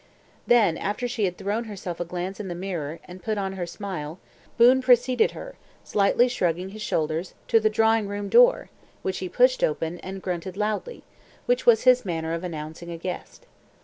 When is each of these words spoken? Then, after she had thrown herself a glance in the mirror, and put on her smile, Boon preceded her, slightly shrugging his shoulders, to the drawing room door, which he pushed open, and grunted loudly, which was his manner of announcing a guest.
Then, 0.47 0.79
after 0.79 1.07
she 1.07 1.25
had 1.25 1.37
thrown 1.37 1.65
herself 1.65 1.99
a 1.99 2.05
glance 2.05 2.39
in 2.39 2.47
the 2.47 2.55
mirror, 2.55 2.97
and 3.05 3.21
put 3.21 3.37
on 3.37 3.53
her 3.53 3.67
smile, 3.67 4.17
Boon 4.57 4.81
preceded 4.81 5.33
her, 5.33 5.57
slightly 5.83 6.27
shrugging 6.27 6.69
his 6.69 6.81
shoulders, 6.81 7.35
to 7.49 7.59
the 7.59 7.69
drawing 7.69 8.07
room 8.07 8.27
door, 8.27 8.71
which 9.03 9.19
he 9.19 9.29
pushed 9.29 9.63
open, 9.63 9.99
and 9.99 10.23
grunted 10.23 10.57
loudly, 10.57 11.03
which 11.45 11.67
was 11.67 11.83
his 11.83 12.03
manner 12.03 12.33
of 12.33 12.43
announcing 12.43 12.89
a 12.89 12.97
guest. 12.97 13.45